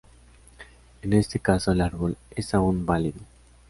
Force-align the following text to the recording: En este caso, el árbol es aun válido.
En 1.03 1.13
este 1.13 1.39
caso, 1.39 1.71
el 1.71 1.79
árbol 1.79 2.17
es 2.31 2.55
aun 2.55 2.87
válido. 2.87 3.19